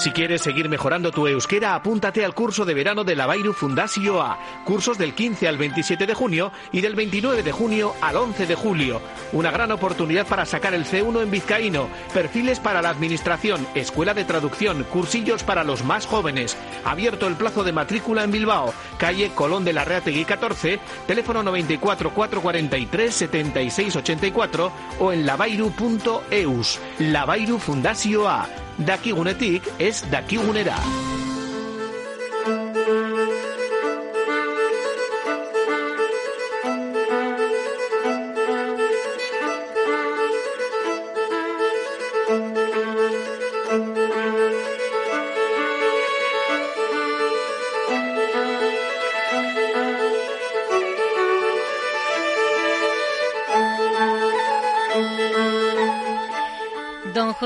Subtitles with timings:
[0.00, 4.22] Si quieres seguir mejorando tu euskera, apúntate al curso de verano de la Bairu Fundasio
[4.22, 4.38] A.
[4.64, 8.54] Cursos del 15 al 27 de junio y del 29 de junio al 11 de
[8.54, 9.02] julio.
[9.32, 14.24] Una gran oportunidad para sacar el C1 en vizcaíno, perfiles para la administración, escuela de
[14.24, 16.56] traducción, cursillos para los más jóvenes.
[16.82, 22.08] Abierto el plazo de matrícula en Bilbao, calle Colón de la Reategui 14, teléfono 94
[22.14, 26.80] 443 76 84 o en lavairu.eus.
[27.00, 28.48] La Bairu Fundasio A.
[28.78, 31.09] dakigunetik des d'aquí Gunerà.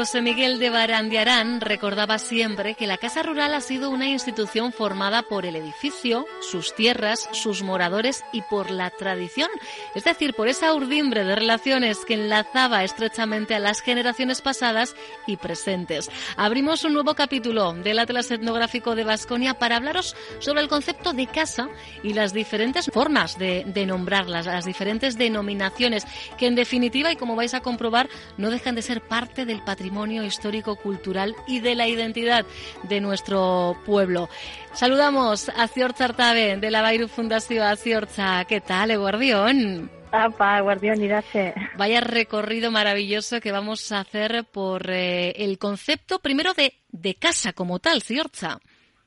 [0.05, 5.22] José Miguel de Barandiarán recordaba siempre que la Casa Rural ha sido una institución formada
[5.22, 9.48] por el edificio, sus tierras, sus moradores y por la tradición,
[9.94, 14.94] es decir, por esa urdimbre de relaciones que enlazaba estrechamente a las generaciones pasadas
[15.27, 16.10] y presentes.
[16.36, 21.28] Abrimos un nuevo capítulo del Atlas Etnográfico de Vasconia para hablaros sobre el concepto de
[21.28, 21.70] casa
[22.02, 26.05] y las diferentes formas de, de nombrarlas, las diferentes denominaciones,
[26.36, 29.94] que en definitiva, y como vais a comprobar, no dejan de ser parte del patrimonio
[30.25, 32.45] histórico, cultural y de la identidad
[32.83, 34.28] de nuestro pueblo.
[34.73, 38.45] Saludamos a Ciorcha Artabe de la Bairu Fundación Ciorcha.
[38.45, 39.91] ¿Qué tal, Guardión?
[40.10, 41.55] Apa, Guardión, irache.
[41.77, 47.53] Vaya recorrido maravilloso que vamos a hacer por eh, el concepto primero de, de casa
[47.53, 48.59] como tal, Ciorcha.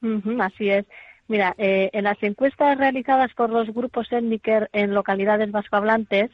[0.02, 0.86] Uh -huh, así es.
[1.28, 6.32] Mira, eh, en las encuestas realizadas por los grupos étnicos en localidades vascohablantes,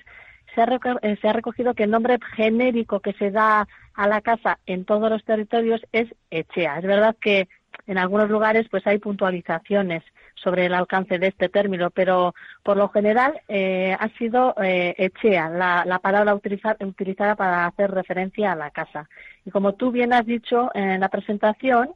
[0.54, 4.22] se ha, eh, se ha, recogido que el nombre genérico que se da a la
[4.22, 6.80] casa en todos los territorios es Echea.
[6.80, 7.48] Es verdad que
[7.88, 10.04] en algunos lugares pues hay puntualizaciones
[10.36, 12.34] sobre el alcance de este término, pero
[12.64, 17.92] por lo general eh, ha sido eh, Echea la, la palabra utiliza, utilizada para hacer
[17.92, 19.10] referencia a la casa.
[19.46, 21.94] Y como tú bien has dicho en la presentación,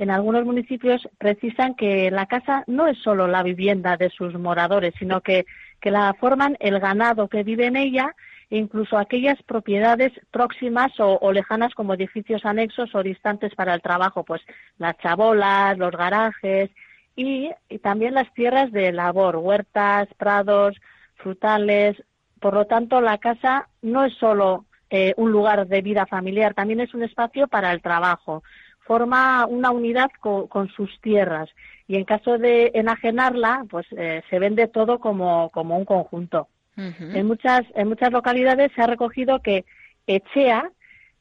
[0.00, 4.94] en algunos municipios precisan que la casa no es solo la vivienda de sus moradores,
[4.98, 5.44] sino que,
[5.80, 8.14] que la forman el ganado que vive en ella
[8.50, 13.80] e incluso aquellas propiedades próximas o, o, lejanas como edificios anexos o distantes para el
[13.80, 14.42] trabajo, pues
[14.78, 16.70] las chabolas, los garajes
[17.16, 17.50] y,
[17.82, 20.76] también las tierras de labor, huertas, prados,
[21.16, 22.02] frutales.
[22.40, 26.80] Por lo tanto, la casa no es solo eh, un lugar de vida familiar, también
[26.80, 28.42] es un espacio para el trabajo
[28.90, 31.48] forma una unidad con, con, sus tierras
[31.86, 36.48] y en caso de enajenarla, pues eh, se vende todo como, como un conjunto.
[36.76, 37.16] Uh -huh.
[37.16, 39.64] en, muchas, en muchas localidades se ha recogido que
[40.08, 40.72] Echea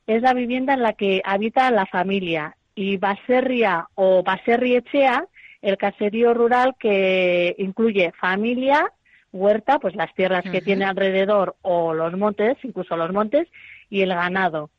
[0.07, 5.27] es la vivienda en la que habita la familia y Baserria o Baserri Echea,
[5.61, 8.91] el caserío rural que incluye familia,
[9.31, 10.51] huerta, pues las tierras uh -huh.
[10.53, 13.47] que tiene alrededor o los montes, incluso los montes,
[13.91, 14.71] y el ganado.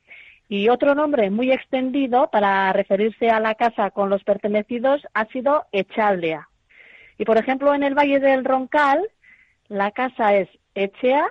[0.50, 5.64] Y otro nombre muy extendido para referirse a la casa con los pertenecidos ha sido
[5.70, 6.48] Echaldea.
[7.18, 9.08] Y por ejemplo, en el Valle del Roncal,
[9.68, 11.28] la casa es Echea,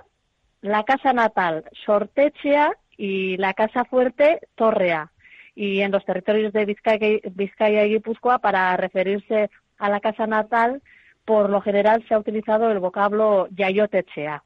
[0.62, 5.12] la casa natal Sortechea y la casa fuerte Torrea.
[5.54, 10.80] Y en los territorios de Vizcaya, Vizcaya y Guipúzcoa, para referirse a la casa natal,
[11.26, 14.42] por lo general se ha utilizado el vocablo Yayotechea.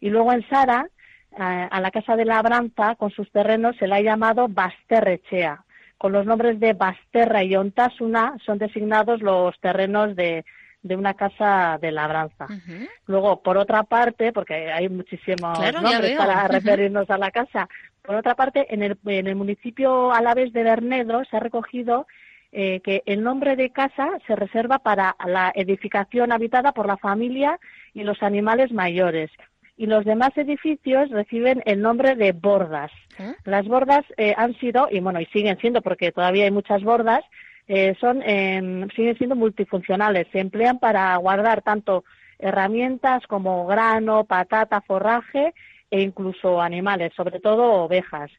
[0.00, 0.88] Y luego en Sara,
[1.38, 5.64] a la Casa de Labranza, con sus terrenos, se la ha llamado Basterrechea.
[5.98, 10.44] Con los nombres de Basterra y Ontasuna son designados los terrenos de,
[10.82, 12.46] de una casa de labranza.
[12.46, 12.88] Uh -huh.
[13.06, 16.48] Luego, por otra parte, porque hay muchísimos claro, nombres para uh -huh.
[16.48, 17.68] referirnos a la casa,
[18.02, 22.06] por otra parte, en el, en el municipio alavés de Bernedo se ha recogido
[22.50, 27.58] eh, que el nombre de casa se reserva para la edificación habitada por la familia
[27.94, 29.30] y los animales mayores
[29.76, 32.90] y los demás edificios reciben el nombre de bordas.
[33.18, 33.34] ¿Eh?
[33.44, 37.24] Las bordas eh, han sido, y bueno, y siguen siendo, porque todavía hay muchas bordas,
[37.68, 40.26] eh, son, eh, siguen siendo multifuncionales.
[40.32, 42.04] Se emplean para guardar tanto
[42.38, 45.54] herramientas como grano, patata, forraje
[45.90, 48.30] e incluso animales, sobre todo ovejas.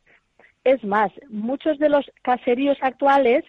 [0.64, 3.44] Es más, muchos de los caseríos actuales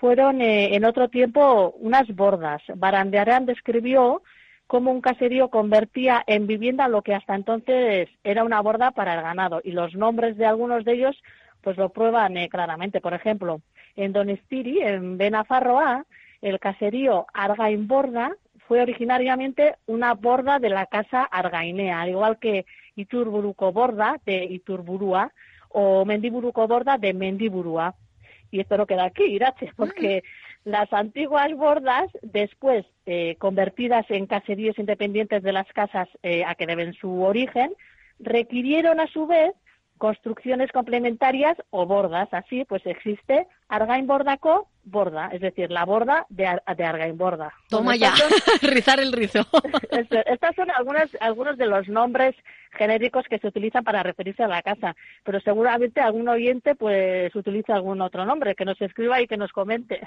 [0.00, 2.62] fueron eh, en otro tiempo unas bordas.
[2.74, 4.22] Barandiarán describió
[4.66, 9.22] cómo un caserío convertía en vivienda lo que hasta entonces era una borda para el
[9.22, 11.22] ganado y los nombres de algunos de ellos
[11.60, 13.00] pues lo prueban eh, claramente.
[13.00, 13.60] Por ejemplo,
[13.96, 16.04] en Donestiri, en Benafarroa,
[16.42, 18.36] el caserío Argain Borda
[18.68, 22.66] fue originariamente una borda de la casa argainea, al igual que
[22.96, 25.32] Iturburuco Borda de Iturburúa
[25.68, 27.94] o Mendiburuco Borda de Mendiburúa.
[28.50, 30.22] Y esto no queda aquí, Irache, porque.
[30.66, 36.66] Las antiguas bordas, después eh, convertidas en caseríos independientes de las casas eh, a que
[36.66, 37.72] deben su origen,
[38.18, 39.52] requirieron a su vez
[39.96, 42.28] construcciones complementarias o bordas.
[42.32, 47.52] Así, pues existe Argain Bordaco borda, es decir, la borda de, de Argain Borda.
[47.68, 48.12] Toma ya,
[48.62, 49.46] rizar el rizo.
[49.90, 52.34] Estas son algunas, algunos de los nombres
[52.76, 54.94] genéricos que se utilizan para referirse a la casa,
[55.24, 59.52] pero seguramente algún oyente pues utiliza algún otro nombre, que nos escriba y que nos
[59.52, 60.00] comente.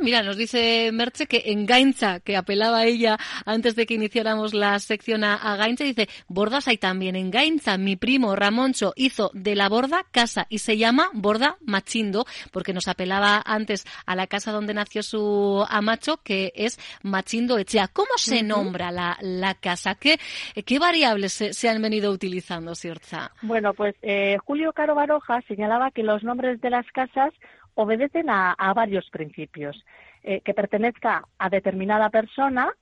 [0.00, 4.78] Mira, nos dice Merche que en Gainza, que apelaba ella antes de que iniciáramos la
[4.78, 9.54] sección a, a Gainza, dice, bordas hay también en Gainza, mi primo Ramoncho hizo de
[9.54, 14.52] la borda casa y se llama borda machindo, porque nos apelaba antes a la casa
[14.52, 17.88] donde nació su amacho, que es Machindo Echea.
[17.88, 19.94] ¿Cómo se nombra la, la casa?
[19.94, 20.18] ¿Qué,
[20.64, 23.32] qué variables se, se han venido utilizando, Sirza?
[23.42, 27.32] Bueno, pues eh, Julio Caro Baroja señalaba que los nombres de las casas
[27.74, 29.84] obedecen a, varios principios.
[30.26, 32.72] Eh, que pertenezca a determinada persona,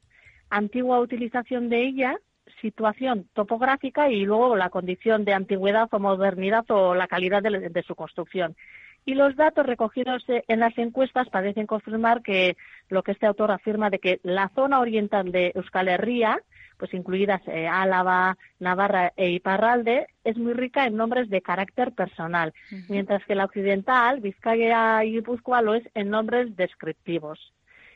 [0.49, 2.17] antigua utilización de ella,
[2.61, 7.97] situación topográfica y luego la condición de antigüedad o modernidad o la calidad de, su
[7.97, 8.55] construcción.
[9.05, 12.57] Y los datos recogidos en las encuestas parecen confirmar que
[12.89, 16.41] lo que este autor afirma de que la zona oriental de Euskal Herria
[16.83, 22.53] pues incluidas eh, Álava, Navarra e Iparralde, es muy rica en nombres de carácter personal,
[22.89, 27.53] mientras que la occidental, Vizcaya y Guipúzcoa, lo es en nombres descriptivos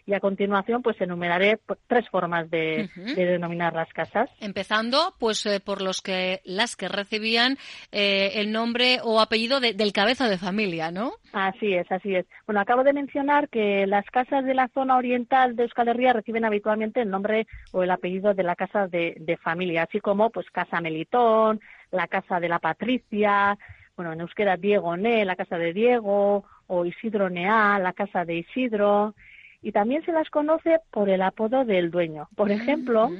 [0.06, 1.58] y a continuación pues enumeraré
[1.88, 4.30] tres formas de, denominar las casas.
[4.40, 7.58] Empezando pues eh, por los que las que recibían
[7.90, 11.12] eh, el nombre o apellido del cabeza de familia, ¿no?
[11.32, 12.26] Así es, así es.
[12.46, 16.44] Bueno, acabo de mencionar que las casas de la zona oriental de Euskal Herria reciben
[16.44, 20.48] habitualmente el nombre o el apellido de la casa de, de familia, así como pues
[20.50, 21.60] Casa Melitón,
[21.90, 23.58] la Casa de la Patricia,
[23.96, 28.36] bueno, en euskera Diego Ne, la Casa de Diego, o Isidro Nea, la Casa de
[28.36, 29.14] Isidro,
[29.62, 32.28] y también se las conoce por el apodo del dueño.
[32.36, 33.10] Por ejemplo,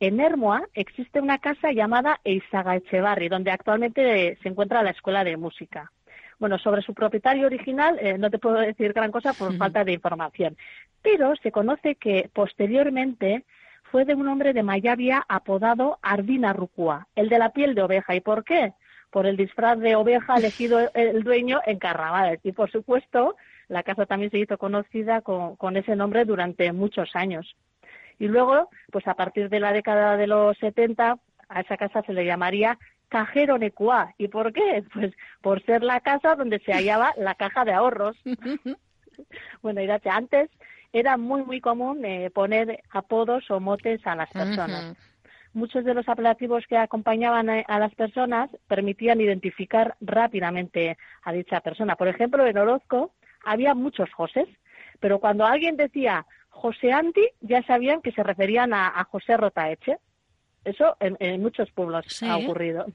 [0.00, 5.36] en Hermoa existe una casa llamada Eizaga Echevarri, donde actualmente se encuentra la Escuela de
[5.36, 5.90] Música.
[6.38, 9.92] Bueno, sobre su propietario original eh, no te puedo decir gran cosa por falta de
[9.92, 10.56] información,
[11.00, 13.44] pero se conoce que posteriormente
[13.92, 18.16] fue de un hombre de Mayavia apodado Ardina Rucua, el de la piel de oveja.
[18.16, 18.72] ¿Y por qué?
[19.10, 22.40] Por el disfraz de oveja elegido el dueño en carnavales.
[22.42, 23.36] Y por supuesto,
[23.68, 27.56] la casa también se hizo conocida con, ese nombre durante muchos años.
[28.18, 31.18] Y luego, pues a partir de la década de los 70,
[31.48, 32.78] a esa casa se le llamaría
[33.08, 34.14] Cajero Necuá.
[34.18, 34.84] ¿Y por qué?
[34.92, 38.16] Pues por ser la casa donde se hallaba la caja de ahorros.
[39.62, 40.50] bueno, y antes
[40.92, 44.94] era muy, muy común eh, poner apodos o motes a las personas.
[45.54, 51.96] Muchos de los apelativos que acompañaban a, las personas permitían identificar rápidamente a dicha persona.
[51.96, 53.12] Por ejemplo, en Orozco
[53.44, 54.48] había muchos Josés,
[55.00, 59.98] pero cuando alguien decía José Anti, ya sabían que se referían a, José Rotaeche.
[60.64, 62.86] Eso en, muchos pueblos ha ocurrido.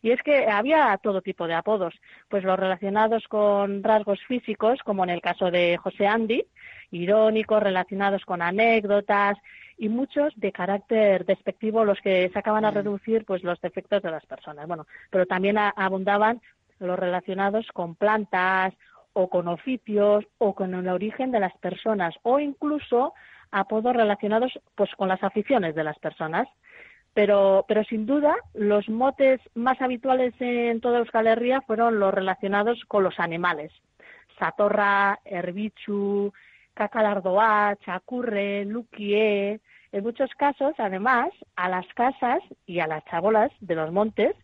[0.00, 1.94] Y es que había todo tipo de apodos,
[2.28, 6.44] pues los relacionados con rasgos físicos, como en el caso de José Andy,
[6.90, 9.36] irónicos, relacionados con anécdotas,
[9.78, 12.74] y muchos de carácter despectivo, los que se acaban a mm.
[12.74, 14.66] reducir pues los defectos de las personas.
[14.66, 16.40] Bueno, pero también abundaban
[16.78, 18.74] los relacionados con plantas
[19.12, 23.14] o con oficios o con el origen de las personas o incluso
[23.50, 26.48] apodos relacionados pues con las aficiones de las personas.
[27.14, 32.82] Pero, pero sin duda los motes más habituales en toda Euskal Herria fueron los relacionados
[32.88, 33.70] con los animales.
[34.38, 36.32] Satorra, Herbichu,
[36.74, 39.60] Cacalardoa, Chacurre, Luquie.
[39.92, 44.34] En muchos casos, además, a las casas y a las chabolas de los montes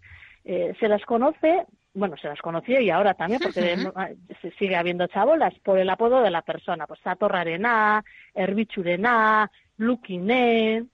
[0.44, 1.66] eh, se las conoce
[1.99, 3.76] bueno, se las conocía y ahora también, porque
[4.43, 10.87] se sigue habiendo chabolas, por el apodo de la persona, pues Satorrarena, Herbichurena, Luquiné,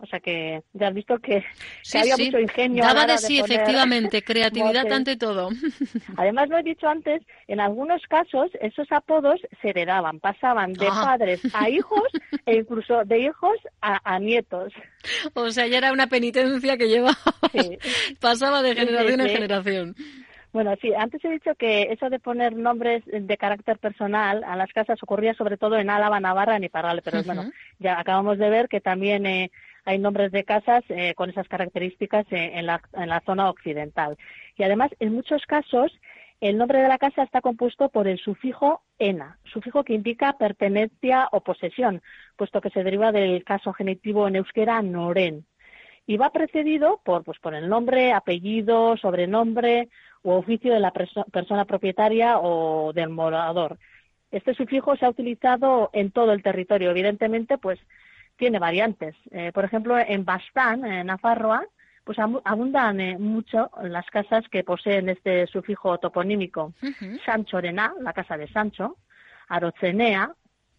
[0.00, 1.44] o sea que ya has visto que,
[1.92, 2.84] había mucho ingenio.
[2.84, 5.48] Daba de sí, efectivamente, creatividad ante todo.
[6.16, 11.02] Además, lo he dicho antes, en algunos casos esos apodos se heredaban, pasaban de ah.
[11.04, 12.08] padres a hijos
[12.46, 14.72] e incluso de hijos a, nietos.
[15.34, 17.16] O sea, ya era una penitencia que llevaba,
[18.20, 19.96] pasaba de generación en generación.
[20.52, 24.72] Bueno, sí, antes he dicho que eso de poner nombres de carácter personal a las
[24.72, 28.68] casas ocurría sobre todo en Álava, Navarra y Parral, pero bueno, ya acabamos de ver
[28.68, 29.50] que también eh,
[29.84, 34.16] hay nombres de casas eh, con esas características eh, en, la, en la zona occidental.
[34.56, 35.92] Y además, en muchos casos,
[36.40, 41.28] el nombre de la casa está compuesto por el sufijo ena, sufijo que indica pertenencia
[41.32, 42.00] o posesión,
[42.36, 45.46] puesto que se deriva del caso genitivo en euskera noren.
[46.08, 49.90] Y va precedido por, pues, por el nombre, apellido, sobrenombre
[50.22, 53.78] u oficio de la persona propietaria o del morador.
[54.30, 56.90] Este sufijo se ha utilizado en todo el territorio.
[56.92, 57.78] Evidentemente, pues
[58.36, 59.16] tiene variantes.
[59.32, 61.66] Eh, por ejemplo, en Bastán, en Nafarroa,
[62.04, 66.72] pues abundan eh, mucho las casas que poseen este sufijo toponímico.
[67.26, 68.96] Sancho Sancho la casa de Sancho,
[69.48, 70.32] Arocenea,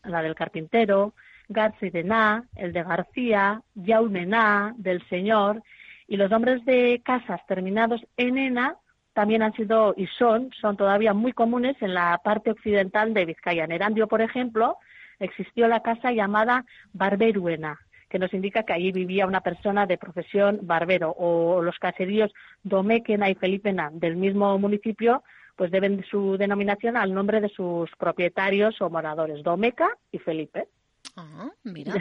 [0.05, 1.13] la del carpintero,
[1.49, 5.61] Garcidená, el de García, Yaunená, del señor,
[6.07, 8.77] y los nombres de casas terminados en ena
[9.13, 13.65] también han sido y son, son todavía muy comunes en la parte occidental de Vizcaya.
[13.65, 14.77] En Erandio, por ejemplo,
[15.19, 17.79] existió la casa llamada Barberuena,
[18.09, 22.31] que nos indica que allí vivía una persona de profesión barbero, o los caseríos
[22.63, 25.23] Domequena y Felipena del mismo municipio,
[25.55, 30.67] pues deben su denominación al nombre de sus propietarios o moradores, Domeca y Felipe.
[31.15, 31.93] Ah, mira.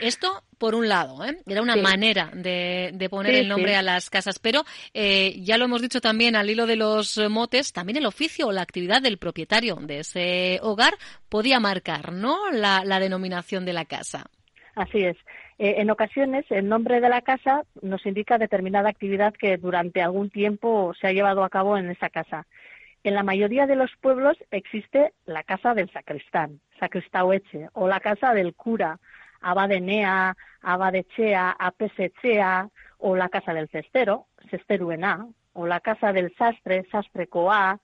[0.00, 1.38] Esto, por un lado, ¿eh?
[1.46, 5.82] era una manera de, poner el nombre a las casas, pero eh, ya lo hemos
[5.82, 9.76] dicho también al hilo de los motes, también el oficio o la actividad del propietario
[9.76, 10.94] de ese hogar
[11.28, 12.50] podía marcar, ¿no?
[12.50, 14.24] La, denominación de la casa.
[14.74, 15.16] Así es.
[15.58, 20.30] Eh, en ocasiones, el nombre de la casa nos indica determinada actividad que durante algún
[20.30, 22.46] tiempo se ha llevado a cabo en esa casa.
[23.06, 28.34] En la mayoría de los pueblos existe la casa del sacristán, sacristaueche, o la casa
[28.34, 28.98] del cura,
[29.40, 37.78] abadenea, abadechea, apesechea, o la casa del cestero, cesteruena, o la casa del sastre, sastrecoa,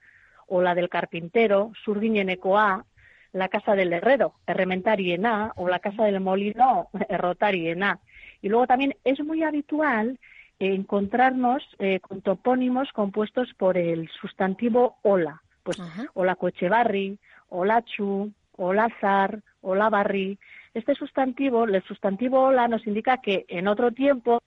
[0.47, 2.83] o la del carpintero, surguiñenecoa,
[3.31, 8.01] la casa del herrero, herrementariena, o la casa del molino, errotariena.
[8.41, 10.19] Y luego también es muy habitual
[10.59, 15.81] encontrarnos eh, con topónimos compuestos por el sustantivo hola, pues
[16.13, 17.17] hola cochebarri,
[17.49, 20.37] hola chu, hola zar, hola barri.
[20.73, 24.41] Este sustantivo, el sustantivo hola nos indica que en otro tiempo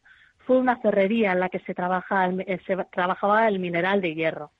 [0.47, 4.51] fue una ferrería en la que se, trabaja, eh, se trabajaba el mineral de hierro.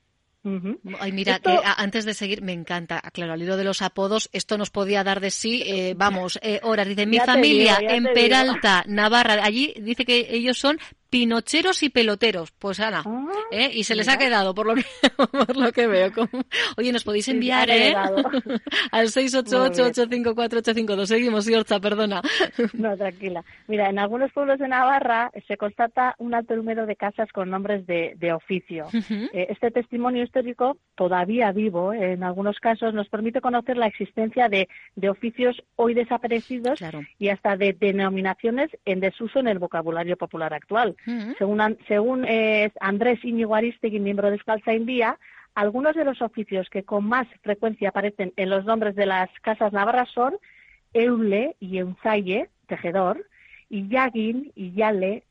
[0.99, 4.57] Ay, mira, eh, antes de seguir, me encanta, claro, al hilo de los apodos, esto
[4.57, 6.87] nos podía dar de sí, eh, vamos, eh, horas.
[6.87, 12.51] Dice, mi familia en Peralta, Navarra, allí dice que ellos son pinocheros y peloteros.
[12.51, 13.69] Pues Ana, ah, ¿eh?
[13.73, 14.85] y se les ha quedado, por lo que,
[15.31, 16.11] por lo que veo.
[16.77, 17.93] Oye, nos podéis enviar ¿eh?
[18.91, 21.05] al 688-854-852.
[21.05, 22.21] Seguimos, Yorcha, perdona.
[22.73, 23.43] No, tranquila.
[23.67, 27.87] Mira, en algunos pueblos de Navarra se constata un alto número de casas con nombres
[27.87, 28.87] de, de oficio.
[28.93, 34.67] Eh, este testimonio histórico, todavía vivo en algunos casos, nos permite conocer la existencia de,
[34.95, 36.79] de oficios hoy desaparecidos
[37.17, 40.96] y hasta de denominaciones en desuso en el vocabulario popular actual.
[41.37, 45.17] Según, según eh, Andrés Íñigo Aristegui, miembro de Escalza India,
[45.55, 49.73] algunos de los oficios que con más frecuencia aparecen en los nombres de las casas
[49.73, 50.35] navarras son
[50.93, 53.25] Eule y Eunzaye, tejedor,
[53.69, 55.23] y Yagin y Yale,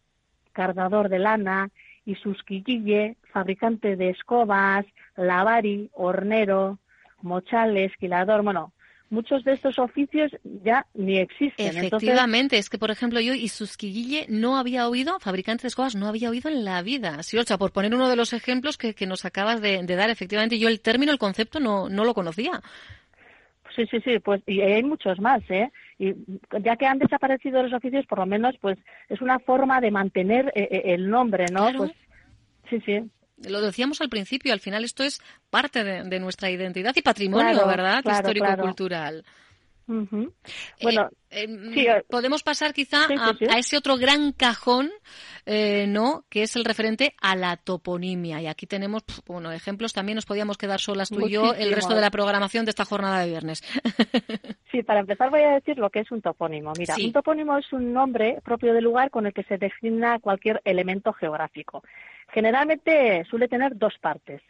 [0.52, 1.70] cardador de lana,
[2.04, 6.78] y Susquillille, fabricante de escobas, lavari, hornero,
[7.20, 8.72] mochal, esquilador, bueno,
[9.10, 10.32] muchos de estos oficios
[10.64, 11.76] ya ni existen.
[11.76, 16.08] Efectivamente, es que por ejemplo yo y Susquille no había oído, fabricante de escobas, no
[16.08, 17.22] había oído en la vida.
[17.22, 20.68] Sí, sea, por poner uno de los ejemplos que, nos acabas de, dar, efectivamente yo
[20.68, 22.60] el término, el concepto no, no lo conocía.
[23.74, 25.70] Sí, sí, sí, pues y hay muchos más, ¿eh?
[25.98, 26.14] Y
[26.62, 30.50] ya que han desaparecido los oficios, por lo menos, pues es una forma de mantener
[30.54, 31.68] eh, eh, el nombre, ¿no?
[31.76, 31.92] Pues,
[32.70, 33.02] sí, sí.
[33.38, 38.02] Lo decíamos al principio, al final esto es parte de, nuestra identidad y patrimonio, ¿verdad?
[38.04, 39.24] Histórico-cultural.
[39.86, 44.90] Bueno, eh, eh, podemos pasar quizá a, ese otro gran cajón,
[45.44, 46.24] eh, ¿no?
[46.28, 48.40] Que es el referente a la toponimia.
[48.40, 49.92] Y aquí tenemos, bueno, ejemplos.
[49.92, 52.84] También nos podíamos quedar solas tú y yo el resto de la programación de esta
[52.84, 53.62] jornada de viernes.
[54.72, 56.72] sí, para empezar voy a decir lo que es un topónimo.
[56.76, 60.60] Mira, un topónimo es un nombre propio del lugar con el que se designa cualquier
[60.64, 61.84] elemento geográfico.
[62.32, 64.42] Generalmente suele tener dos partes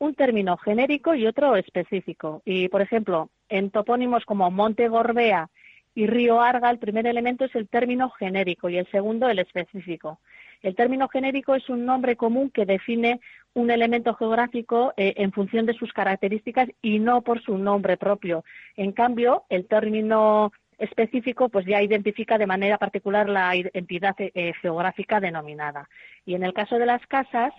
[0.00, 2.40] un término genérico y otro específico.
[2.44, 5.48] Y, por ejemplo, en topónimos como Monte Gorbea
[5.94, 10.20] y Río Arga, el primer elemento es el término genérico y el segundo el específico.
[10.62, 13.20] El término genérico es un nombre común que define
[13.54, 18.44] un elemento geográfico eh, en función de sus características y no por su nombre propio.
[18.76, 25.20] En cambio, el término específico pues ya identifica de manera particular la entidad eh, geográfica
[25.20, 25.88] denominada.
[26.24, 27.52] Y en el caso de las casas,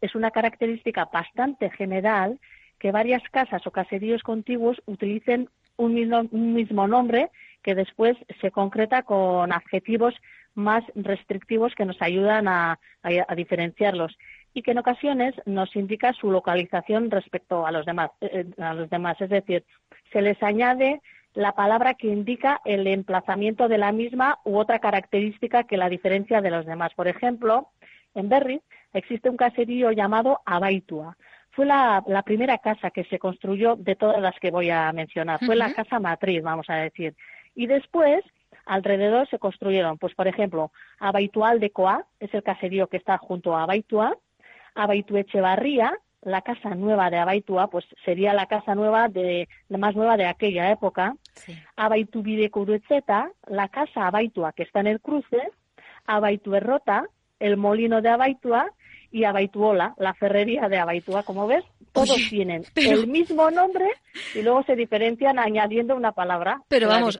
[0.00, 2.38] es una característica bastante general
[2.80, 7.30] que varias casas o caseríos contiguos utilicen un mismo, nombre
[7.62, 10.14] que después se concreta con adjetivos
[10.54, 12.78] más restrictivos que nos ayudan a,
[13.36, 14.16] diferenciarlos
[14.52, 18.74] y que en ocasiones nos indica su localización respecto a los demás, eh, eh, a
[18.74, 19.20] los demás.
[19.20, 19.64] Es decir,
[20.12, 21.00] se les añade
[21.34, 26.40] la palabra que indica el emplazamiento de la misma u otra característica que la diferencia
[26.40, 26.92] de los demás.
[26.94, 27.68] Por ejemplo,
[28.14, 28.60] en Berry
[28.92, 31.16] existe un caserío llamado Abaitua.
[31.52, 35.40] Fue la, primera casa que se construyó de todas las que voy a mencionar.
[35.44, 37.14] Fue la casa matriz, vamos a decir.
[37.54, 38.24] Y después,
[38.66, 43.56] alrededor se construyeron, pues por ejemplo, Abaitual de Coa, es el caserío que está junto
[43.56, 44.16] a Abaitua,
[44.74, 45.92] Abaituechevarría,
[46.22, 50.26] la casa nueva de Abaitua, pues sería la casa nueva de la más nueva de
[50.26, 51.16] aquella época.
[51.34, 51.58] Sí.
[52.50, 55.50] Curuetzeta, la casa Abaitua que está en el cruce,
[56.06, 57.06] Abaituerrota,
[57.38, 58.70] el molino de Abaitua
[59.12, 63.86] y Abaituola, la ferrería de Abaitua, como ves, todos tienen el mismo nombre
[64.34, 66.62] y luego se diferencian añadiendo una palabra.
[66.68, 67.18] Pero vamos,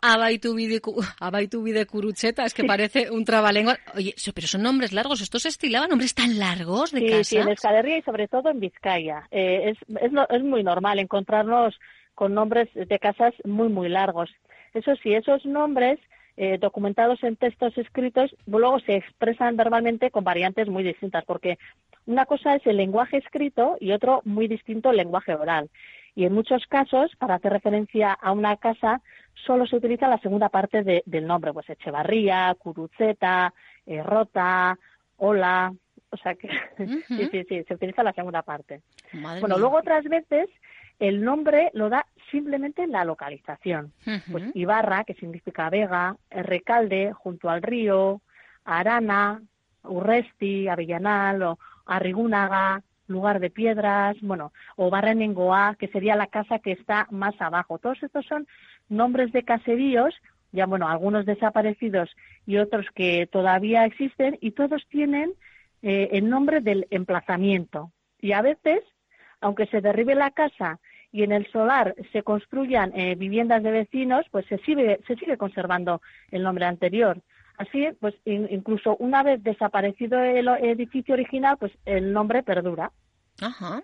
[0.00, 3.76] Abaitubi de Curucheta, es que parece un trabalengua.
[3.94, 7.48] Oye, pero son nombres largos, ¿estos se estilaban nombres tan largos de sí, Sí, en
[7.48, 9.26] Escadería y sobre todo en Vizcaya.
[9.30, 11.78] Eh, es, es, es muy normal encontrarnos
[12.14, 14.30] con nombres de casas muy, muy largos.
[14.72, 15.98] Eso sí, esos nombres
[16.36, 21.58] eh, documentados en textos escritos, luego se expresan verbalmente con variantes muy distintas, porque
[22.06, 25.70] una cosa es el lenguaje escrito y otro muy distinto el lenguaje oral.
[26.14, 29.02] Y en muchos casos, para hacer referencia a una casa,
[29.34, 33.52] solo se utiliza la segunda parte del nombre, pues Echevarría, Curuceta,
[33.84, 34.78] eh, Rota,
[35.18, 35.72] Hola,
[36.10, 36.48] o sea que
[37.08, 38.82] sí, sí, sí, se utiliza la segunda parte.
[39.12, 40.48] bueno, luego otras veces
[40.98, 43.92] el nombre lo da simplemente la localización.
[44.30, 48.20] Pues Ibarra, que significa Vega, Recalde, junto al río,
[48.64, 49.42] Arana,
[49.84, 56.72] Urresti, Avellanal, o Arrigúnaga, lugar de piedras, bueno, o Barrenengoa, que sería la casa que
[56.72, 57.78] está más abajo.
[57.78, 58.46] Todos estos son
[58.88, 60.14] nombres de caseríos,
[60.52, 62.10] ya bueno, algunos desaparecidos
[62.46, 65.32] y otros que todavía existen, y todos tienen
[65.82, 67.92] eh, el nombre del emplazamiento.
[68.20, 68.80] Y a veces,
[69.40, 70.80] aunque se derribe la casa
[71.16, 75.38] y en el solar se construyan eh, viviendas de vecinos, pues se sigue, se sigue
[75.38, 77.22] conservando el nombre anterior.
[77.56, 82.92] Así, pues incluso una vez desaparecido el edificio original, pues el nombre perdura.
[83.40, 83.82] Ajá.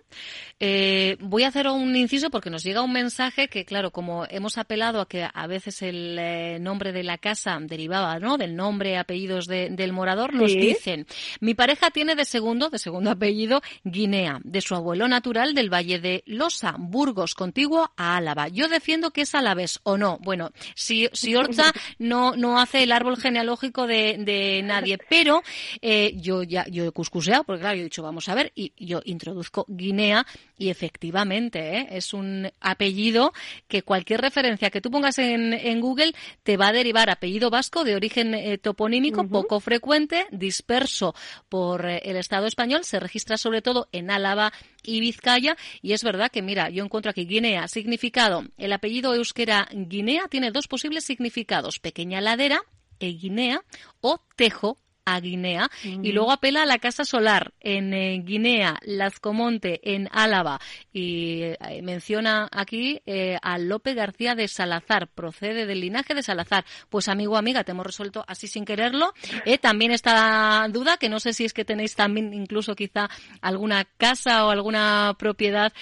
[0.59, 4.57] Eh, voy a hacer un inciso porque nos llega un mensaje que, claro, como hemos
[4.57, 8.37] apelado a que a veces el eh, nombre de la casa derivaba, ¿no?
[8.37, 11.05] Del nombre, apellidos del morador, nos dicen,
[11.39, 15.99] mi pareja tiene de segundo, de segundo apellido, Guinea, de su abuelo natural del Valle
[15.99, 18.47] de Losa, Burgos, contiguo a Álava.
[18.47, 20.17] Yo defiendo que es alavés o no.
[20.21, 25.43] Bueno, si, si Orza no, no hace el árbol genealógico de, de nadie, pero
[25.81, 28.73] eh, yo ya, yo he cuscuseado, porque claro, yo he dicho, vamos a ver, y
[28.77, 30.25] yo introduzco Guinea
[30.57, 31.87] y efectivamente ¿eh?
[31.91, 33.33] es un apellido
[33.67, 37.95] que cualquier referencia que tú pongas en, Google te va a derivar apellido vasco de
[37.95, 41.13] origen eh, toponímico poco frecuente, disperso
[41.49, 44.53] por eh, el Estado español, se registra sobre todo en Álava
[44.83, 45.57] y Vizcaya.
[45.81, 50.51] Y es verdad que mira, yo encuentro aquí Guinea significado, el apellido euskera Guinea tiene
[50.51, 52.61] dos posibles significados, pequeña ladera
[52.99, 53.63] e Guinea
[54.01, 59.19] o tejo a Guinea y luego apela a la Casa Solar en eh, Guinea, Las
[59.19, 60.59] Comonte en Álava
[60.91, 66.65] y eh, menciona aquí eh, a Lope García de Salazar, procede del linaje de Salazar.
[66.89, 69.13] Pues amigo, amiga, te hemos resuelto así sin quererlo.
[69.61, 73.09] también esta duda, que no sé si es que tenéis también incluso quizá
[73.41, 75.73] alguna casa o alguna propiedad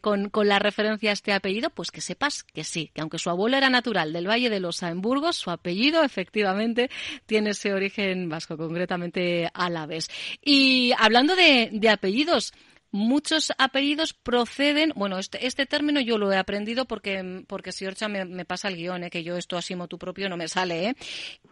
[0.00, 3.30] con, con la referencia a este apellido, pues que sepas que sí, que aunque su
[3.30, 6.90] abuelo era natural del Valle de los Aemburgos, su apellido efectivamente
[7.26, 10.08] tiene ese origen vasco, concretamente Alaves.
[10.42, 12.52] Y hablando de, apellidos,
[12.90, 18.08] muchos apellidos proceden, bueno, este, este, término yo lo he aprendido porque, porque si Orcha
[18.08, 19.10] me, pasa el guion, ¿eh?
[19.10, 20.94] que yo esto así tu propio no me sale, ¿eh?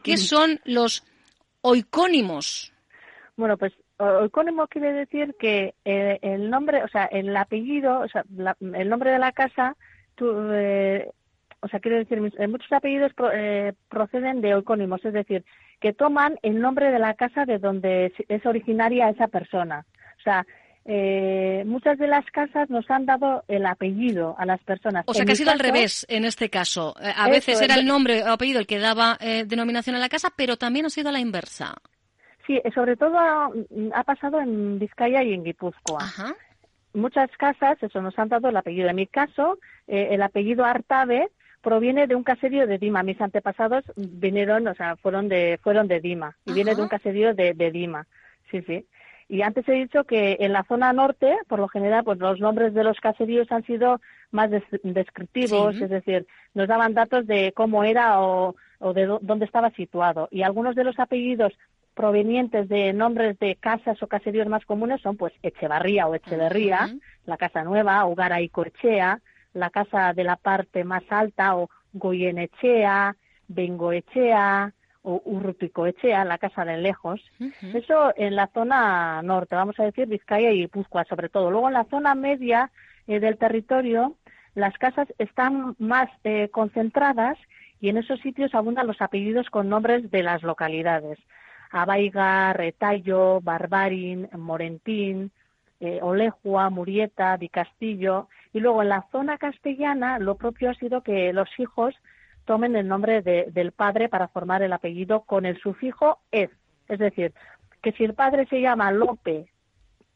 [0.02, 1.04] ¿Qué son los
[1.60, 2.72] oicónimos?
[3.36, 8.24] Bueno, pues oicónimo quiere decir que eh, el nombre, o sea, el apellido, o sea,
[8.74, 9.76] el nombre de la casa,
[10.20, 11.10] eh,
[11.60, 15.44] o sea, quiere decir, muchos apellidos eh, proceden de oicónimos, es decir,
[15.80, 19.84] que toman el nombre de la casa de donde es originaria esa persona.
[20.18, 20.46] O sea,
[20.84, 25.04] eh, muchas de las casas nos han dado el apellido a las personas.
[25.06, 26.94] O sea, que ha sido al revés en este caso.
[27.00, 30.08] Eh, a veces era el nombre o apellido el que daba eh, denominación a la
[30.08, 31.74] casa, pero también ha sido a la inversa.
[32.46, 36.04] Sí, sobre todo ha, pasado en Vizcaya y en Guipúzcoa.
[36.94, 38.88] Muchas casas, eso, nos han dado el apellido.
[38.88, 41.28] En mi caso, el apellido Artabe
[41.62, 43.02] proviene de un caserío de Dima.
[43.02, 47.34] Mis antepasados vinieron, o sea, fueron de, fueron de Dima y viene de un caserío
[47.34, 48.06] de, de Dima.
[48.50, 48.86] Sí, sí.
[49.30, 52.74] Y antes he dicho que en la zona norte, por lo general, pues los nombres
[52.74, 54.00] de los caseríos han sido
[54.32, 54.50] más
[54.82, 58.56] descriptivos, es decir, nos daban datos de cómo era o,
[58.92, 60.26] de dónde estaba situado.
[60.32, 61.52] Y algunos de los apellidos
[61.94, 66.90] provenientes de nombres de casas o caseríos más comunes son pues Echevarría o Echeverría,
[67.24, 69.20] la casa nueva, o Garaicoechea,
[69.52, 73.16] la casa de la parte más alta, o Goyenechea,
[73.48, 77.20] Bengoechea, o Urruticoechea, la casa de lejos.
[77.74, 81.50] Eso en la zona norte, vamos a decir Vizcaya y Guipúzcoa sobre todo.
[81.50, 82.70] Luego en la zona media
[83.06, 84.16] eh, del territorio
[84.54, 87.38] las casas están más eh, concentradas
[87.80, 91.18] y en esos sitios abundan los apellidos con nombres de las localidades.
[91.70, 95.30] Abaiga, Retallo, Barbarín, Morentín,
[95.80, 98.28] eh, Olejua, Murieta, Vicastillo.
[98.52, 101.94] Y luego en la zona castellana lo propio ha sido que los hijos
[102.44, 106.50] tomen el nombre del padre para formar el apellido con el sufijo es.
[106.88, 107.32] Es decir,
[107.82, 109.46] que si el padre se llama Lope,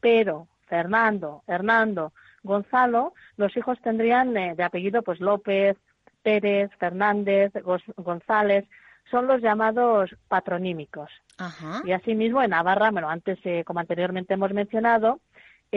[0.01, 2.11] Pero, Fernando, Hernando,
[2.43, 5.77] Gonzalo, los hijos tendrían eh, de apellido pues López,
[6.21, 7.53] Pérez, Fernández,
[7.97, 8.65] González,
[9.09, 11.09] son los llamados patronímicos.
[11.85, 15.19] Y asimismo en Navarra, bueno, antes, eh, como anteriormente hemos mencionado,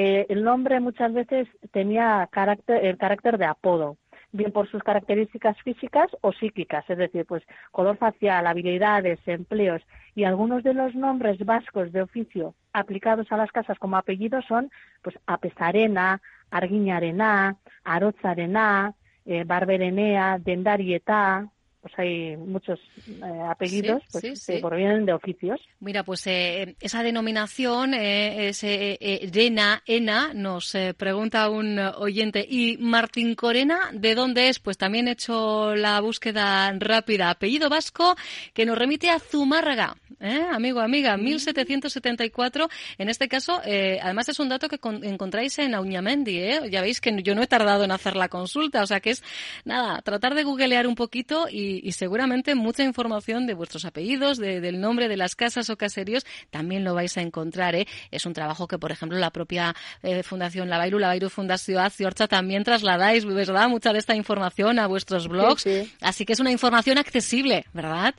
[0.00, 3.96] eh, el nombre muchas veces tenía carácter, el carácter de apodo,
[4.30, 9.82] bien por sus características físicas o psíquicas, es decir, pues color facial, habilidades, empleos
[10.14, 14.70] y algunos de los nombres vascos de oficio aplicados a las casas como apellidos son
[15.02, 21.48] pues Apesarena, Arguiñarena, Arotzarena, eh, Barberenea, Dendarieta,
[21.88, 25.61] pues hay muchos eh, apellidos pues, que provienen de oficios.
[25.81, 28.98] Mira, pues eh, esa denominación, eh, ese
[29.33, 32.44] Rena, Ena, nos pregunta un oyente.
[32.48, 34.59] ¿Y Martín Corena, de dónde es?
[34.59, 37.31] Pues también he hecho la búsqueda rápida.
[37.31, 38.14] Apellido vasco
[38.53, 39.96] que nos remite a Zumárraga.
[40.20, 42.66] Amigo, amiga, 1774.
[42.66, 43.02] Mm.
[43.02, 43.61] En este caso,
[44.02, 46.70] además es un dato que encontráis en Auñamendi.
[46.70, 48.83] Ya veis que yo no he tardado en hacer la consulta.
[48.83, 49.22] O sea que es,
[49.64, 54.81] nada, tratar de googlear un poquito y y, seguramente mucha información de vuestros apellidos, del
[54.81, 57.74] nombre de las casas o caseríos, también lo vais a encontrar.
[57.74, 57.87] ¿eh?
[58.11, 62.64] Es un trabajo que, por ejemplo, la propia eh, Fundación Lavairu, Lavairu Fundación Aciorcha, también
[62.64, 63.68] trasladáis, ¿verdad?
[63.68, 65.66] Mucha de esta información a vuestros blogs.
[66.00, 68.14] Así que es una información accesible, ¿verdad?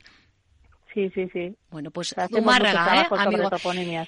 [0.94, 1.54] Sí, sí, sí.
[1.70, 3.48] Bueno, pues Zumárraga, ¿eh, amigo?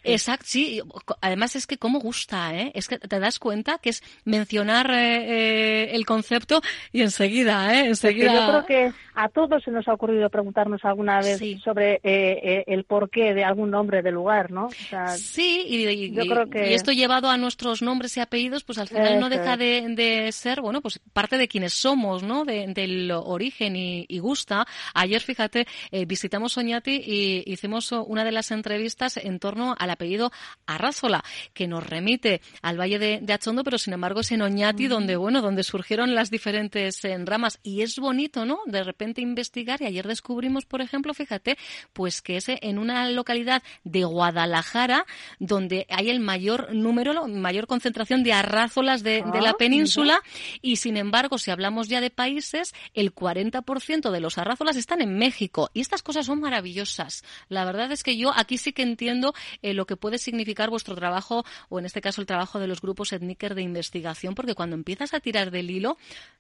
[0.03, 0.81] Exacto, sí.
[1.21, 2.73] Además es que cómo gusta, ¿eh?
[2.75, 6.61] Es que te das cuenta que es mencionar eh, eh el concepto
[6.93, 7.87] y enseguida, ¿eh?
[7.87, 8.35] Enseguida...
[8.35, 12.65] Yo creo que a todos se nos ha ocurrido preguntarnos alguna vez sobre eh, eh,
[12.67, 14.69] el porqué de algún nombre de lugar, ¿no?
[15.17, 16.71] sí, y, yo creo que...
[16.71, 20.61] y, esto llevado a nuestros nombres y apellidos, pues al final no deja de, ser,
[20.61, 22.45] bueno, pues parte de quienes somos, ¿no?
[22.45, 24.67] del origen y, gusta.
[24.95, 25.67] Ayer, fíjate,
[26.07, 30.33] visitamos Soñati y hicimos una de las entrevistas en torno al apellido
[30.67, 35.17] Arrázola, que nos remite al Valle de, Achondo, pero sin embargo es en Oñati donde,
[35.17, 37.59] bueno, donde surgieron las diferentes eh, ramas.
[37.63, 38.61] Y es bonito, ¿no?
[38.67, 41.57] De repente investigar y ayer descubrimos, por ejemplo, fíjate,
[41.93, 45.07] pues que es en una localidad de Guadalajara
[45.39, 50.21] donde hay el mayor número, la mayor concentración de arrázolas de, la ah, península
[50.61, 55.19] y sin embargo, si hablamos ya de países, el 40% de los arrázolas están en
[55.19, 57.25] México y estas cosas son maravillosas.
[57.49, 60.95] La verdad es que yo aquí sí que entiendo eh, lo que puede significar vuestro
[60.95, 64.77] trabajo, o en este caso el trabajo de los grupos etniker de investigación, porque cuando
[64.77, 65.97] empiezas a tirar del hilo,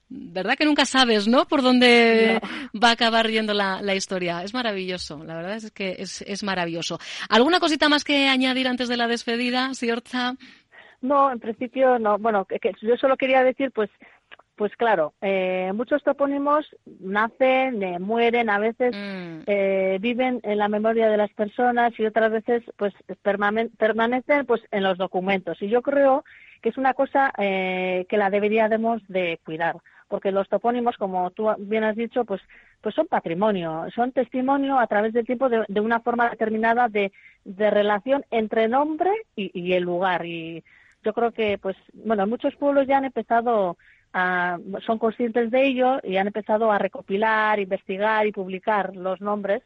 [0.08, 1.46] verdad que nunca sabes, ¿no?
[1.46, 2.40] Por dónde
[2.82, 4.42] va a acabar yendo la, historia.
[4.42, 6.98] Es maravilloso, la verdad es que es, maravilloso.
[7.28, 10.34] ¿Alguna cosita más que añadir antes de la despedida, Siorza?
[11.00, 12.18] No, en principio no.
[12.18, 12.46] Bueno,
[12.80, 13.90] yo solo quería decir, pues,
[14.56, 16.66] pues claro, eh, muchos topónimos
[17.00, 19.42] nacen, eh, mueren, a veces mm.
[19.46, 24.82] eh, viven en la memoria de las personas y otras veces pues permanecen pues en
[24.82, 25.60] los documentos.
[25.62, 26.24] Y yo creo
[26.60, 31.84] que es una cosa que la deberíamos de cuidar, porque los topónimos, como tú bien
[31.84, 32.40] has dicho, pues
[32.82, 37.12] pues son patrimonio, son testimonio a través del tiempo de, una forma determinada de,
[37.44, 40.26] relación entre nombre y, y el lugar.
[40.26, 40.62] Y
[41.04, 43.76] yo creo que pues bueno, muchos pueblos ya han empezado
[44.12, 49.62] son conscientes de ello y han empezado a recopilar, investigar y publicar los nombres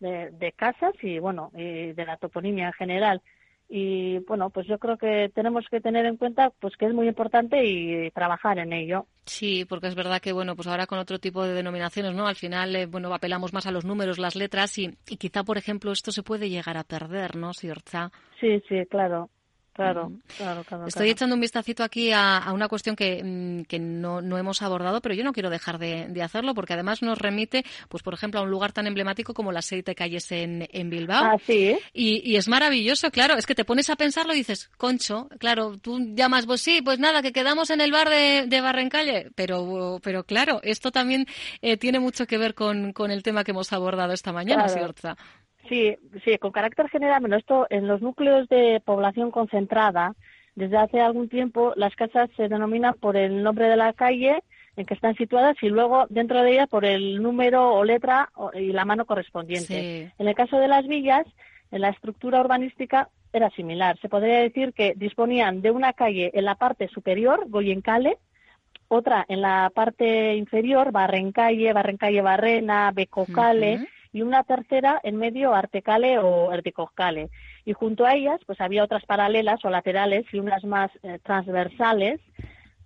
[0.00, 3.22] de, casas y bueno de la toponimia en general.
[3.68, 7.08] Y bueno pues yo creo que tenemos que tener en cuenta pues que es muy
[7.08, 9.06] importante y trabajar en ello.
[9.24, 12.36] Sí porque es verdad que bueno pues ahora con otro tipo de denominaciones no al
[12.36, 15.90] final eh, bueno apelamos más a los números las letras y, y, quizá por ejemplo
[15.90, 19.30] esto se puede llegar a perder no cierta sí sí claro
[19.76, 20.86] Claro, claro, claro.
[20.86, 25.02] Estoy echando un vistacito aquí a, una cuestión que, mm, que no, no, hemos abordado,
[25.02, 28.40] pero yo no quiero dejar de, de, hacerlo porque además nos remite, pues por ejemplo,
[28.40, 31.24] a un lugar tan emblemático como las Siete Calles en, en Bilbao.
[31.24, 31.76] Ah, sí.
[31.92, 33.34] Y, y, es maravilloso, claro.
[33.34, 36.98] Es que te pones a pensarlo y dices, concho, claro, tú llamas, pues sí, pues
[36.98, 39.30] nada, que quedamos en el bar de, de Barrencalle.
[39.34, 41.26] Pero, pero claro, esto también
[41.60, 44.94] eh, tiene mucho que ver con, con, el tema que hemos abordado esta mañana, claro.
[44.96, 45.08] Sí,
[45.68, 50.14] sí, con carácter general, bueno, esto en los núcleos de población concentrada,
[50.54, 54.42] desde hace algún tiempo las casas se denominan por el nombre de la calle
[54.76, 58.72] en que están situadas y luego dentro de ellas por el número o letra y
[58.72, 59.66] la mano correspondiente.
[59.66, 60.12] Sí.
[60.18, 61.26] En el caso de las villas,
[61.70, 63.98] en la estructura urbanística era similar.
[64.00, 68.18] Se podría decir que disponían de una calle en la parte superior, Goyencale,
[68.88, 75.16] otra en la parte inferior, Barrencalle, Barrencalle Barrena, Becocale, uh -huh y una tercera en
[75.16, 77.28] medio Artecale o Erticoscale.
[77.66, 82.18] Y junto a ellas, pues había otras paralelas o laterales y unas más eh, transversales,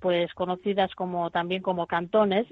[0.01, 2.49] pues conocidas como también como cantones.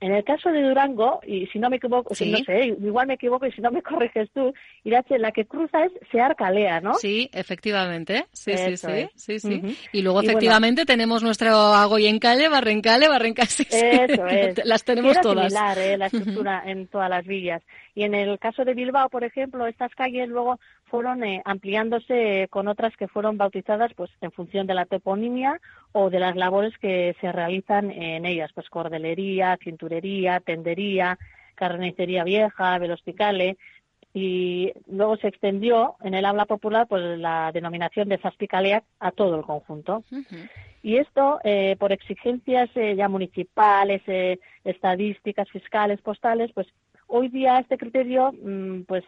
[0.00, 2.26] En el caso de Durango, y si no me equivoco, ¿Sí?
[2.26, 4.52] si no sé, igual me equivoco y si no me corriges tú,
[4.84, 6.94] Irache, la que cruza es Searcalea, ¿no?
[6.94, 8.26] Sí, efectivamente.
[8.32, 9.54] Sí, Eso sí, sí, sí, sí.
[9.62, 9.76] Uh -huh.
[9.92, 13.48] Y luego, Y efectivamente, tenemos nuestro Agoyencalle, Barrencale, Barrencale.
[13.58, 13.76] Sí, sí.
[13.76, 14.64] Eso es.
[14.64, 15.52] Las tenemos Era todas.
[15.52, 17.62] similar eh, la estructura en todas las villas.
[17.94, 22.68] Y en el caso de Bilbao, por ejemplo, estas calles luego fueron eh, ampliándose con
[22.68, 25.60] otras que fueron bautizadas pues en función de la toponimia
[25.92, 29.56] o de las labores que se realizan en ellas, pues cordelería,
[29.88, 31.18] tendería,
[31.54, 33.56] carnicería vieja, velosticale
[34.14, 39.36] y luego se extendió en el habla popular pues la denominación de Zaspicalea a todo
[39.36, 40.04] el conjunto.
[40.10, 40.50] Uh -huh.
[40.82, 46.68] Y esto, eh, por exigencias eh, ya municipales, eh, estadísticas, fiscales, postales, pues
[47.08, 49.04] hoy día este criterio, mmm, pues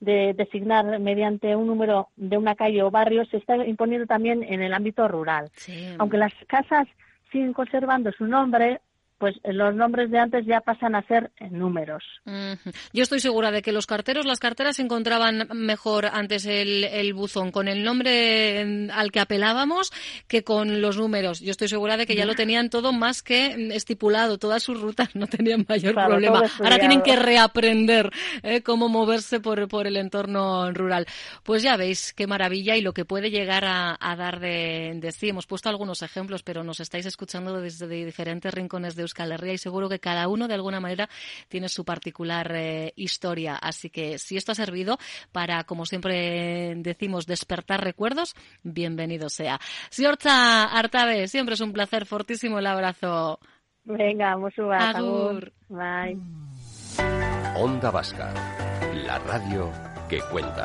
[0.00, 4.60] de designar mediante un número de una calle o barrio se está imponiendo también en
[4.60, 5.48] el ámbito rural.
[5.54, 5.94] Sí.
[5.98, 6.88] Aunque las casas
[7.30, 8.80] siguen conservando su nombre,
[9.22, 12.02] pues los nombres de antes ya pasan a ser números.
[12.24, 12.74] Uh -huh.
[12.92, 17.52] Yo estoy segura de que los carteros, las carteras encontraban mejor antes el, el, buzón
[17.52, 19.92] con el nombre al que apelábamos
[20.26, 21.38] que con los números.
[21.38, 25.14] Yo estoy segura de que ya lo tenían todo más que estipulado, todas sus rutas
[25.14, 26.42] no tenían mayor claro, problema.
[26.58, 28.10] Ahora tienen que reaprender
[28.42, 31.06] eh, cómo moverse por, por, el entorno rural.
[31.44, 35.12] Pues ya veis qué maravilla y lo que puede llegar a, a dar de, de
[35.12, 35.28] sí.
[35.28, 39.58] Hemos puesto algunos ejemplos, pero nos estáis escuchando desde diferentes rincones de Euskal Herria y
[39.58, 41.08] seguro que cada uno de alguna manera
[41.48, 43.56] tiene su particular eh, historia.
[43.56, 44.98] Así que si esto ha servido
[45.30, 49.60] para, como siempre decimos, despertar recuerdos, bienvenido sea.
[49.90, 53.38] Siorcha Artabe, siempre es un placer, fortísimo el abrazo.
[53.84, 54.90] Venga, Mosua.
[54.90, 55.52] Agur.
[55.68, 56.18] Bye.
[57.56, 58.32] Onda Vasca,
[59.04, 59.70] la radio
[60.08, 60.64] que cuenta.